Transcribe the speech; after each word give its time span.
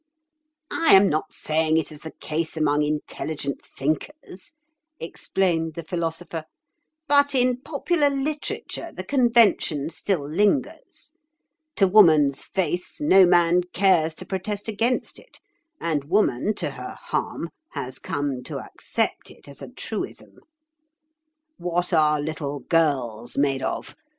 "I 0.71 0.95
am 0.95 1.09
not 1.09 1.31
saying 1.31 1.77
it 1.77 1.91
is 1.91 1.99
the 1.99 2.09
case 2.19 2.57
among 2.57 2.81
intelligent 2.81 3.63
thinkers," 3.63 4.53
explained 4.99 5.75
the 5.75 5.83
Philosopher, 5.83 6.45
"but 7.07 7.35
in 7.35 7.57
popular 7.61 8.09
literature 8.09 8.91
the 8.91 9.03
convention 9.03 9.91
still 9.91 10.27
lingers. 10.27 11.11
To 11.75 11.87
woman's 11.87 12.45
face 12.45 12.99
no 12.99 13.27
man 13.27 13.61
cares 13.73 14.15
to 14.15 14.25
protest 14.25 14.67
against 14.67 15.19
it; 15.19 15.39
and 15.79 16.05
woman, 16.05 16.55
to 16.55 16.71
her 16.71 16.97
harm, 16.99 17.49
has 17.73 17.99
come 17.99 18.41
to 18.45 18.57
accept 18.57 19.29
it 19.29 19.47
as 19.47 19.61
a 19.61 19.69
truism. 19.69 20.39
'What 21.59 21.93
are 21.93 22.19
little 22.19 22.61
girls 22.61 23.37
made 23.37 23.61
of? 23.61 23.95